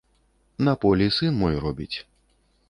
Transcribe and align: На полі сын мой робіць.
На 0.67 0.73
полі 0.85 1.09
сын 1.17 1.37
мой 1.43 1.55
робіць. 1.67 1.97